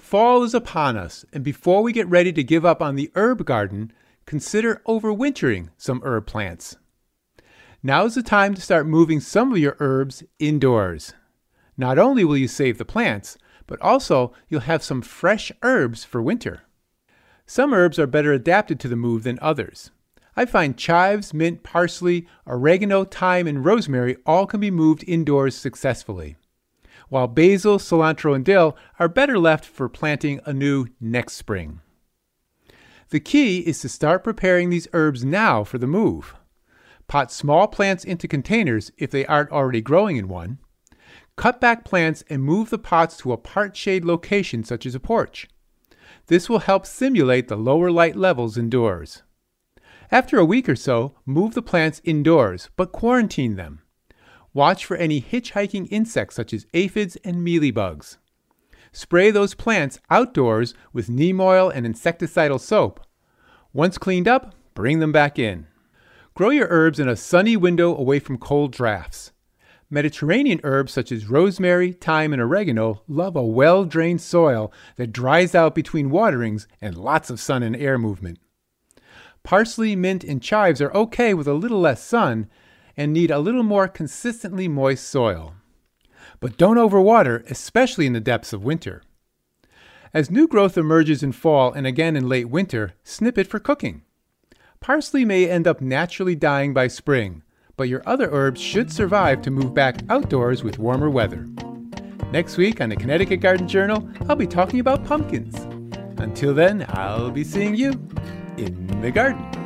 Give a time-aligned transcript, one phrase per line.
[0.00, 3.44] Fall is upon us, and before we get ready to give up on the herb
[3.44, 3.92] garden,
[4.26, 6.76] consider overwintering some herb plants.
[7.82, 11.12] Now is the time to start moving some of your herbs indoors.
[11.76, 13.36] Not only will you save the plants,
[13.66, 16.62] but also you'll have some fresh herbs for winter.
[17.46, 19.90] Some herbs are better adapted to the move than others.
[20.34, 26.36] I find chives, mint, parsley, oregano, thyme, and rosemary all can be moved indoors successfully
[27.10, 31.80] while basil, cilantro, and dill are better left for planting anew next spring.
[33.10, 36.34] The key is to start preparing these herbs now for the move.
[37.08, 40.58] Pot small plants into containers if they aren't already growing in one.
[41.36, 45.00] Cut back plants and move the pots to a part shade location such as a
[45.00, 45.48] porch.
[46.28, 49.24] This will help simulate the lower light levels indoors.
[50.12, 53.82] After a week or so, move the plants indoors, but quarantine them.
[54.52, 58.16] Watch for any hitchhiking insects such as aphids and mealybugs.
[58.92, 63.00] Spray those plants outdoors with neem oil and insecticidal soap.
[63.72, 65.68] Once cleaned up, bring them back in.
[66.34, 69.30] Grow your herbs in a sunny window away from cold drafts.
[69.88, 75.54] Mediterranean herbs such as rosemary, thyme, and oregano love a well drained soil that dries
[75.54, 78.38] out between waterings and lots of sun and air movement.
[79.42, 82.48] Parsley, mint, and chives are okay with a little less sun,
[83.00, 85.54] and need a little more consistently moist soil.
[86.38, 89.02] But don't overwater, especially in the depths of winter.
[90.12, 94.02] As new growth emerges in fall and again in late winter, snip it for cooking.
[94.80, 97.42] Parsley may end up naturally dying by spring,
[97.78, 101.46] but your other herbs should survive to move back outdoors with warmer weather.
[102.32, 105.56] Next week on the Connecticut Garden Journal, I'll be talking about pumpkins.
[106.20, 107.92] Until then, I'll be seeing you
[108.58, 109.59] in the garden.